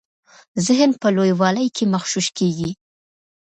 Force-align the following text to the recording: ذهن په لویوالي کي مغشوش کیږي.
ذهن 0.67 0.91
په 1.01 1.07
لویوالي 1.15 1.65
کي 1.75 1.83
مغشوش 1.93 2.27
کیږي. 2.37 2.71